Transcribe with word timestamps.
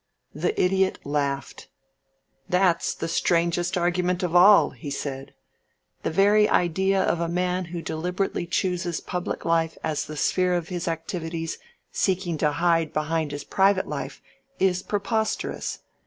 The 0.33 0.59
Idiot 0.59 0.97
laughed. 1.03 1.67
"That's 2.49 2.95
the 2.95 3.07
strangest 3.07 3.77
argument 3.77 4.23
of 4.23 4.35
all," 4.35 4.71
he 4.71 4.89
said. 4.89 5.35
"The 6.01 6.09
very 6.09 6.49
idea 6.49 7.03
of 7.03 7.19
a 7.19 7.29
man 7.29 7.65
who 7.65 7.83
deliberately 7.83 8.47
chooses 8.47 8.99
public 8.99 9.45
life 9.45 9.77
as 9.83 10.05
the 10.05 10.17
sphere 10.17 10.55
of 10.55 10.69
his 10.69 10.87
activities 10.87 11.59
seeking 11.91 12.39
to 12.39 12.53
hide 12.53 12.93
behind 12.93 13.31
his 13.31 13.43
private 13.43 13.87
life 13.87 14.23
is 14.57 14.81
preposterous. 14.81 15.83